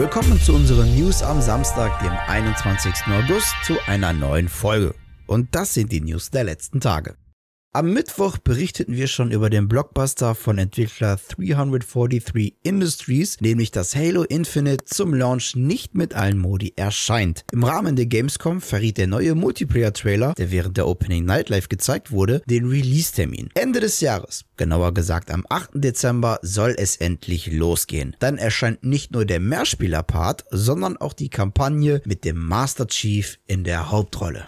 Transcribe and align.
Willkommen 0.00 0.40
zu 0.40 0.54
unseren 0.54 0.96
News 0.98 1.22
am 1.22 1.42
Samstag, 1.42 2.00
dem 2.00 2.12
21. 2.26 2.90
August, 3.08 3.54
zu 3.66 3.74
einer 3.86 4.14
neuen 4.14 4.48
Folge. 4.48 4.94
Und 5.26 5.54
das 5.54 5.74
sind 5.74 5.92
die 5.92 6.00
News 6.00 6.30
der 6.30 6.44
letzten 6.44 6.80
Tage. 6.80 7.16
Am 7.72 7.92
Mittwoch 7.92 8.38
berichteten 8.38 8.96
wir 8.96 9.06
schon 9.06 9.30
über 9.30 9.48
den 9.48 9.68
Blockbuster 9.68 10.34
von 10.34 10.58
Entwickler 10.58 11.20
343 11.36 12.56
Industries, 12.64 13.40
nämlich 13.40 13.70
dass 13.70 13.94
Halo 13.94 14.24
Infinite 14.24 14.86
zum 14.86 15.14
Launch 15.14 15.54
nicht 15.54 15.94
mit 15.94 16.12
allen 16.12 16.36
Modi 16.36 16.72
erscheint. 16.74 17.44
Im 17.52 17.62
Rahmen 17.62 17.94
der 17.94 18.06
Gamescom 18.06 18.60
verriet 18.60 18.98
der 18.98 19.06
neue 19.06 19.36
Multiplayer-Trailer, 19.36 20.34
der 20.36 20.50
während 20.50 20.78
der 20.78 20.88
Opening 20.88 21.24
Nightlife 21.24 21.68
gezeigt 21.68 22.10
wurde, 22.10 22.42
den 22.46 22.68
Release-Termin. 22.68 23.50
Ende 23.54 23.78
des 23.78 24.00
Jahres, 24.00 24.46
genauer 24.56 24.92
gesagt 24.92 25.30
am 25.30 25.46
8. 25.48 25.70
Dezember, 25.74 26.40
soll 26.42 26.74
es 26.76 26.96
endlich 26.96 27.52
losgehen. 27.52 28.16
Dann 28.18 28.36
erscheint 28.36 28.82
nicht 28.82 29.12
nur 29.12 29.24
der 29.24 29.38
Mehrspieler-Part, 29.38 30.44
sondern 30.50 30.96
auch 30.96 31.12
die 31.12 31.30
Kampagne 31.30 32.02
mit 32.04 32.24
dem 32.24 32.44
Master 32.44 32.88
Chief 32.88 33.38
in 33.46 33.62
der 33.62 33.92
Hauptrolle. 33.92 34.44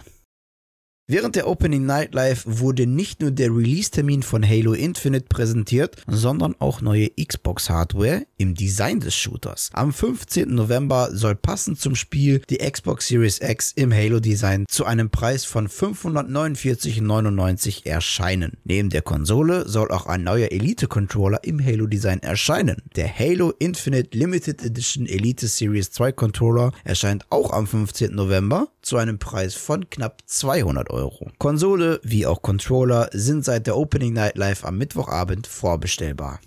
Während 1.05 1.35
der 1.35 1.49
Opening 1.49 1.85
Nightlife 1.85 2.43
wurde 2.45 2.87
nicht 2.87 3.19
nur 3.19 3.31
der 3.31 3.53
Release-Termin 3.53 4.23
von 4.23 4.47
Halo 4.47 4.71
Infinite 4.71 5.25
präsentiert, 5.27 6.01
sondern 6.07 6.55
auch 6.59 6.79
neue 6.79 7.09
Xbox-Hardware 7.09 8.25
im 8.37 8.55
Design 8.55 9.01
des 9.01 9.13
Shooters. 9.13 9.69
Am 9.73 9.91
15. 9.91 10.55
November 10.55 11.09
soll 11.11 11.35
passend 11.35 11.77
zum 11.77 11.95
Spiel 11.95 12.41
die 12.49 12.59
Xbox 12.59 13.09
Series 13.09 13.41
X 13.41 13.73
im 13.75 13.93
Halo-Design 13.93 14.63
zu 14.69 14.85
einem 14.85 15.09
Preis 15.09 15.43
von 15.43 15.67
549,99 15.67 17.85
erscheinen. 17.85 18.53
Neben 18.63 18.89
der 18.89 19.01
Konsole 19.01 19.67
soll 19.67 19.91
auch 19.91 20.05
ein 20.05 20.23
neuer 20.23 20.53
Elite-Controller 20.53 21.43
im 21.43 21.61
Halo-Design 21.61 22.23
erscheinen. 22.23 22.81
Der 22.95 23.13
Halo 23.13 23.51
Infinite 23.59 24.17
Limited 24.17 24.63
Edition 24.63 25.05
Elite 25.05 25.47
Series 25.47 25.91
2 25.91 26.13
Controller 26.13 26.71
erscheint 26.85 27.25
auch 27.29 27.51
am 27.51 27.67
15. 27.67 28.15
November 28.15 28.69
zu 28.81 28.95
einem 28.95 29.19
Preis 29.19 29.53
von 29.53 29.89
knapp 29.89 30.21
200 30.27 30.92
Euro. 30.93 31.31
Konsole 31.39 31.99
wie 32.03 32.25
auch 32.25 32.41
Controller 32.41 33.09
sind 33.11 33.43
seit 33.43 33.67
der 33.67 33.75
Opening 33.75 34.13
Night 34.13 34.37
Live 34.37 34.63
am 34.63 34.77
Mittwochabend 34.77 35.47
vorbestellbar. 35.47 36.39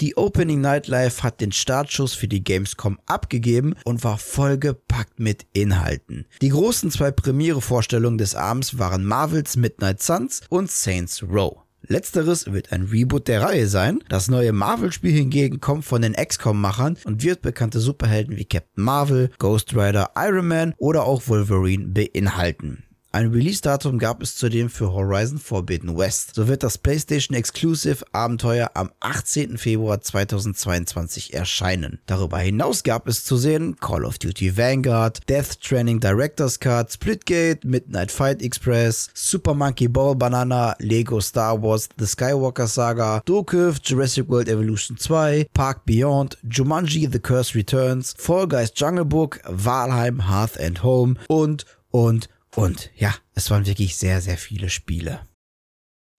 Die 0.00 0.16
Opening 0.16 0.60
Night 0.60 0.88
Live 0.88 1.22
hat 1.22 1.40
den 1.40 1.52
Startschuss 1.52 2.14
für 2.14 2.26
die 2.26 2.42
Gamescom 2.42 2.98
abgegeben 3.06 3.76
und 3.84 4.02
war 4.02 4.18
vollgepackt 4.18 5.20
mit 5.20 5.46
Inhalten. 5.52 6.26
Die 6.42 6.48
großen 6.48 6.90
zwei 6.90 7.12
Premiere-Vorstellungen 7.12 8.18
des 8.18 8.34
Abends 8.34 8.76
waren 8.76 9.04
Marvels 9.04 9.54
Midnight 9.54 10.02
Suns 10.02 10.40
und 10.48 10.68
Saints 10.68 11.22
Row. 11.22 11.58
Letzteres 11.86 12.52
wird 12.52 12.72
ein 12.72 12.82
Reboot 12.84 13.28
der 13.28 13.42
Reihe 13.42 13.68
sein. 13.68 14.02
Das 14.08 14.28
neue 14.28 14.52
Marvel-Spiel 14.52 15.12
hingegen 15.12 15.60
kommt 15.60 15.84
von 15.84 16.02
den 16.02 16.14
XCOM-Machern 16.14 16.96
und 17.04 17.22
wird 17.22 17.42
bekannte 17.42 17.78
Superhelden 17.78 18.36
wie 18.36 18.46
Captain 18.46 18.82
Marvel, 18.82 19.30
Ghost 19.38 19.76
Rider, 19.76 20.10
Iron 20.16 20.48
Man 20.48 20.74
oder 20.78 21.04
auch 21.04 21.28
Wolverine 21.28 21.86
beinhalten. 21.86 22.84
Ein 23.14 23.30
Release-Datum 23.30 24.00
gab 24.00 24.22
es 24.22 24.34
zudem 24.34 24.68
für 24.68 24.92
Horizon 24.92 25.38
Forbidden 25.38 25.96
West. 25.96 26.34
So 26.34 26.48
wird 26.48 26.64
das 26.64 26.78
PlayStation 26.78 27.36
Exclusive 27.36 28.04
Abenteuer 28.10 28.72
am 28.74 28.90
18. 28.98 29.56
Februar 29.56 30.00
2022 30.00 31.32
erscheinen. 31.32 32.00
Darüber 32.06 32.40
hinaus 32.40 32.82
gab 32.82 33.06
es 33.06 33.24
zu 33.24 33.36
sehen 33.36 33.76
Call 33.76 34.04
of 34.04 34.18
Duty 34.18 34.56
Vanguard, 34.56 35.20
Death 35.28 35.60
Training 35.60 36.00
Director's 36.00 36.58
Cut, 36.58 36.90
Splitgate, 36.90 37.64
Midnight 37.64 38.10
Fight 38.10 38.42
Express, 38.42 39.10
Super 39.14 39.54
Monkey 39.54 39.86
Ball 39.86 40.16
Banana, 40.16 40.74
Lego 40.80 41.20
Star 41.20 41.62
Wars 41.62 41.88
The 41.96 42.06
Skywalker 42.06 42.66
Saga, 42.66 43.22
Dokuv, 43.24 43.78
Jurassic 43.80 44.28
World 44.28 44.48
Evolution 44.48 44.96
2, 44.96 45.50
Park 45.54 45.86
Beyond, 45.86 46.36
Jumanji 46.42 47.08
The 47.08 47.20
Curse 47.20 47.54
Returns, 47.54 48.12
Fall 48.18 48.48
Guys 48.48 48.72
Jungle 48.74 49.04
Book, 49.04 49.40
Valheim 49.44 50.28
Hearth 50.28 50.58
and 50.58 50.82
Home 50.82 51.16
und 51.28 51.64
und 51.92 52.28
und 52.56 52.90
ja, 52.96 53.14
es 53.34 53.50
waren 53.50 53.66
wirklich 53.66 53.96
sehr, 53.96 54.20
sehr 54.20 54.38
viele 54.38 54.70
Spiele. 54.70 55.26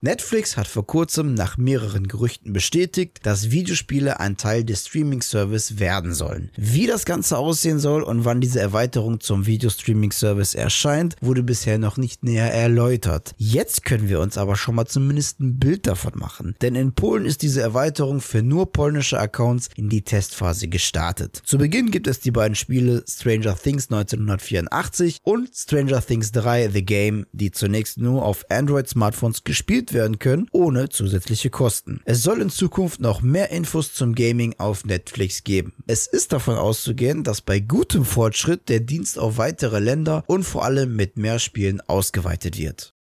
Netflix 0.02 0.58
hat 0.58 0.68
vor 0.68 0.86
kurzem 0.86 1.32
nach 1.32 1.56
mehreren 1.56 2.06
Gerüchten 2.06 2.52
bestätigt, 2.52 3.20
dass 3.22 3.50
Videospiele 3.50 4.20
ein 4.20 4.36
Teil 4.36 4.62
des 4.62 4.86
Streaming-Service 4.86 5.78
werden 5.78 6.12
sollen. 6.12 6.50
Wie 6.54 6.86
das 6.86 7.06
Ganze 7.06 7.38
aussehen 7.38 7.78
soll 7.78 8.02
und 8.02 8.26
wann 8.26 8.42
diese 8.42 8.60
Erweiterung 8.60 9.20
zum 9.20 9.46
Videostreaming-Service 9.46 10.54
erscheint, 10.54 11.16
wurde 11.22 11.42
bisher 11.42 11.78
noch 11.78 11.96
nicht 11.96 12.24
näher 12.24 12.52
erläutert. 12.52 13.34
Jetzt 13.38 13.86
können 13.86 14.10
wir 14.10 14.20
uns 14.20 14.36
aber 14.36 14.56
schon 14.56 14.74
mal 14.74 14.84
zumindest 14.84 15.40
ein 15.40 15.58
Bild 15.58 15.86
davon 15.86 16.12
machen, 16.16 16.56
denn 16.60 16.74
in 16.74 16.92
Polen 16.92 17.24
ist 17.24 17.40
diese 17.40 17.62
Erweiterung 17.62 18.20
für 18.20 18.42
nur 18.42 18.72
polnische 18.72 19.18
Accounts 19.18 19.70
in 19.76 19.88
die 19.88 20.02
Testphase 20.02 20.68
gestartet. 20.68 21.40
Zu 21.42 21.56
Beginn 21.56 21.90
gibt 21.90 22.06
es 22.06 22.20
die 22.20 22.32
beiden 22.32 22.54
Spiele 22.54 23.02
Stranger 23.08 23.56
Things 23.56 23.90
1984 23.90 25.20
und 25.22 25.48
Stranger 25.56 26.04
Things 26.04 26.32
3 26.32 26.68
The 26.68 26.84
Game, 26.84 27.24
die 27.32 27.50
zunächst 27.50 27.96
nur 27.96 28.26
auf 28.26 28.44
Android-Smartphones 28.50 29.42
gespielt 29.42 29.85
gespielt 29.86 29.92
werden 29.92 30.18
können, 30.18 30.48
ohne 30.52 30.88
zusätzliche 30.88 31.50
Kosten. 31.50 32.00
Es 32.04 32.22
soll 32.22 32.40
in 32.40 32.50
Zukunft 32.50 33.00
noch 33.00 33.22
mehr 33.22 33.50
Infos 33.50 33.92
zum 33.92 34.14
Gaming 34.14 34.54
auf 34.58 34.84
Netflix 34.84 35.44
geben. 35.44 35.74
Es 35.86 36.06
ist 36.06 36.32
davon 36.32 36.56
auszugehen, 36.56 37.24
dass 37.24 37.40
bei 37.40 37.60
gutem 37.60 38.04
Fortschritt 38.04 38.68
der 38.68 38.80
Dienst 38.80 39.18
auf 39.18 39.38
weitere 39.38 39.78
Länder 39.78 40.24
und 40.26 40.44
vor 40.44 40.64
allem 40.64 40.96
mit 40.96 41.16
mehr 41.16 41.38
Spielen 41.38 41.80
ausgeweitet 41.80 42.58
wird. 42.58 42.95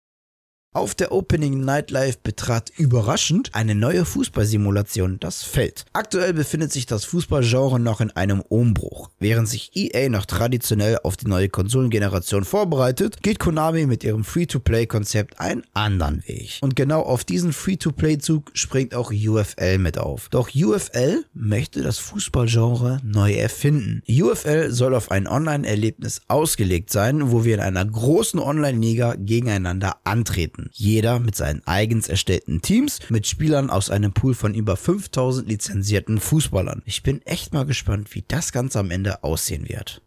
Auf 0.77 0.97
der 0.97 1.13
Opening 1.13 1.61
Nightlife 1.61 2.19
betrat 2.21 2.73
überraschend 2.77 3.55
eine 3.55 3.77
neue 3.77 4.05
Fußballsimulation 4.05 5.21
das 5.21 5.45
Feld. 5.45 5.85
Aktuell 5.93 6.35
befindet 6.35 6.73
sich 6.73 6.85
das 6.85 7.05
Fußballgenre 7.05 7.79
noch 7.79 8.01
in 8.01 8.11
einem 8.11 8.41
Umbruch. 8.41 9.09
Während 9.21 9.49
sich 9.49 9.71
EA 9.77 10.09
noch 10.09 10.27
traditionell 10.27 10.99
auf 11.05 11.17
die 11.17 11.29
neue 11.29 11.49
Konsolengeneration 11.49 12.45
vorbereitet, 12.45 13.23
geht 13.23 13.39
Konami 13.39 13.87
mit 13.87 14.03
ihrem 14.03 14.25
Free-to-Play-Konzept 14.25 15.39
einen 15.39 15.63
anderen 15.75 16.27
Weg. 16.27 16.59
Und 16.61 16.75
genau 16.75 17.03
auf 17.03 17.23
diesen 17.23 17.53
Free-to-Play-Zug 17.53 18.51
springt 18.55 18.97
auch 18.97 19.13
UFL 19.13 19.79
mit 19.79 19.97
auf. 19.99 20.29
Doch 20.31 20.51
UFL 20.57 21.25
möchte 21.35 21.85
das 21.85 21.99
Fußballgenre 21.99 22.99
neu 23.05 23.35
erfinden. 23.35 24.03
UFL 24.11 24.73
soll 24.73 24.97
auf 24.97 25.13
ein 25.13 25.29
Online-Erlebnis 25.29 26.23
ausgelegt 26.27 26.91
sein, 26.91 27.31
wo 27.31 27.45
wir 27.45 27.55
in 27.55 27.61
einer 27.61 27.85
großen 27.85 28.41
Online-Liga 28.41 29.15
gegeneinander 29.17 29.99
antreten. 30.03 30.64
Jeder 30.73 31.19
mit 31.19 31.35
seinen 31.35 31.67
eigens 31.67 32.09
erstellten 32.09 32.63
Teams, 32.63 33.01
mit 33.11 33.27
Spielern 33.27 33.71
aus 33.71 33.91
einem 33.91 34.13
Pool 34.13 34.35
von 34.35 34.55
über 34.55 34.77
5000 34.77 35.49
lizenzierten 35.49 36.21
Fußballern. 36.21 36.83
Ich 36.85 37.03
bin 37.03 37.23
echt 37.23 37.53
mal 37.53 37.67
gespannt, 37.67 38.15
wie 38.15 38.25
das 38.27 38.53
Ganze 38.53 38.79
am 38.79 38.91
Ende 38.91 39.25
aussehen 39.25 39.69
wird. 39.69 40.03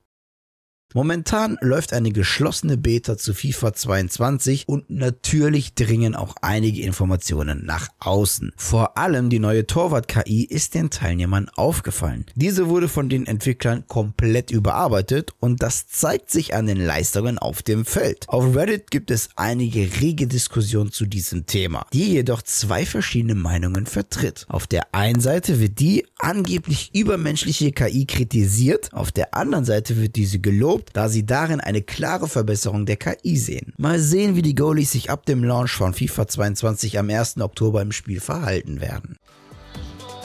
Momentan 0.94 1.58
läuft 1.60 1.92
eine 1.92 2.12
geschlossene 2.12 2.78
Beta 2.78 3.18
zu 3.18 3.34
FIFA 3.34 3.74
22 3.74 4.68
und 4.68 4.90
natürlich 4.90 5.76
dringen 5.76 6.16
auch 6.16 6.36
einige 6.42 6.82
Informationen 6.82 7.66
nach 7.66 7.90
außen. 8.00 8.54
Vor 8.56 8.98
allem 8.98 9.30
die 9.30 9.40
neue 9.40 9.68
Torwart-KI 9.68 10.46
ist 10.46 10.76
den 10.76 10.90
Teilnehmern 10.90 11.50
aufgefallen. 11.56 12.26
Diese 12.36 12.70
wurde 12.70 12.88
von 12.88 13.10
den 13.10 13.26
Entwicklern 13.26 13.84
komplett 13.88 14.50
überarbeitet 14.50 15.32
und 15.42 15.62
das 15.62 15.88
zeigt 15.88 16.32
sich 16.32 16.54
an 16.54 16.68
den 16.68 16.80
Leistungen 16.80 17.38
auf 17.38 17.64
dem 17.64 17.86
Feld. 17.86 18.30
Auf 18.30 18.56
Reddit 18.56 18.90
gibt 18.90 19.12
es 19.12 19.30
einige 19.36 19.82
rege 20.00 20.26
Diskussionen 20.26 20.94
zu 20.94 21.06
diesem 21.06 21.46
Thema, 21.46 21.86
die 21.92 22.14
jedoch 22.14 22.42
zwei 22.42 22.86
verschiedene 22.86 23.36
Meinungen 23.36 23.88
vertritt. 23.88 24.46
Auf 24.48 24.68
der 24.68 24.94
einen 24.94 25.20
Seite 25.20 25.60
wird 25.60 25.80
die 25.80 26.06
angeblich 26.20 26.92
übermenschliche 26.94 27.72
KI 27.72 28.06
kritisiert, 28.06 28.94
auf 28.94 29.12
der 29.12 29.34
anderen 29.34 29.66
Seite 29.66 29.98
wird 29.98 30.16
diese 30.16 30.40
gelobt 30.40 30.92
da 30.94 31.10
sie 31.10 31.26
darin 31.26 31.60
eine 31.60 31.82
klare 31.82 32.28
Verbesserung 32.28 32.86
der 32.86 32.98
KI 32.98 33.38
sehen. 33.38 33.74
Mal 33.78 34.00
sehen, 34.00 34.36
wie 34.36 34.42
die 34.42 34.56
Goalies 34.56 34.92
sich 34.92 35.10
ab 35.10 35.26
dem 35.26 35.44
Launch 35.44 35.72
von 35.72 35.94
FIFA 35.94 36.28
22 36.28 37.00
am 37.00 37.10
1. 37.10 37.40
Oktober 37.40 37.82
im 37.82 37.92
Spiel 37.92 38.20
verhalten 38.20 38.82
werden. 38.82 39.18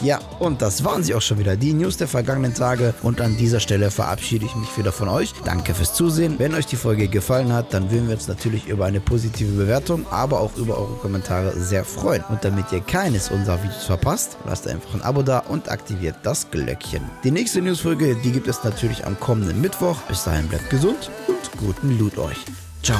Ja, 0.03 0.19
und 0.41 0.63
das 0.63 0.83
waren 0.85 1.05
sie 1.05 1.15
auch 1.15 1.23
schon 1.23 1.39
wieder, 1.39 1.57
die 1.57 1.73
News 1.73 1.97
der 1.97 2.09
vergangenen 2.09 2.55
Tage. 2.55 2.93
Und 3.03 3.21
an 3.21 3.37
dieser 3.37 3.61
Stelle 3.61 3.91
verabschiede 3.91 4.45
ich 4.45 4.57
mich 4.57 4.77
wieder 4.77 4.91
von 4.91 5.09
euch. 5.09 5.33
Danke 5.45 5.75
fürs 5.75 5.95
Zusehen. 5.95 6.39
Wenn 6.39 6.55
euch 6.55 6.67
die 6.67 6.77
Folge 6.77 7.07
gefallen 7.07 7.53
hat, 7.53 7.73
dann 7.73 7.91
würden 7.91 8.09
wir 8.09 8.17
uns 8.17 8.27
natürlich 8.27 8.67
über 8.67 8.87
eine 8.87 9.01
positive 9.01 9.53
Bewertung, 9.53 10.05
aber 10.11 10.41
auch 10.41 10.57
über 10.57 10.77
eure 10.77 10.97
Kommentare 10.97 11.53
sehr 11.57 11.85
freuen. 11.85 12.25
Und 12.29 12.45
damit 12.45 12.73
ihr 12.73 12.81
keines 12.81 13.31
unserer 13.31 13.63
Videos 13.63 13.85
verpasst, 13.85 14.37
lasst 14.45 14.67
einfach 14.67 14.95
ein 14.95 15.03
Abo 15.03 15.23
da 15.23 15.39
und 15.39 15.71
aktiviert 15.71 16.17
das 16.25 16.51
Glöckchen. 16.51 17.03
Die 17.23 17.31
nächste 17.31 17.63
Newsfolge, 17.63 18.17
die 18.17 18.33
gibt 18.33 18.49
es 18.49 18.65
natürlich 18.65 19.07
am 19.07 19.19
kommenden 19.21 19.61
Mittwoch. 19.61 19.99
Bis 20.09 20.25
dahin 20.25 20.49
bleibt 20.49 20.69
gesund 20.69 21.11
und 21.29 21.59
guten 21.59 21.97
Loot 21.99 22.19
euch. 22.19 22.39
Ciao. 22.83 22.99